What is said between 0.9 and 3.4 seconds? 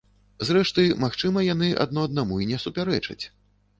магчыма яны адно аднаму не і супярэчаць.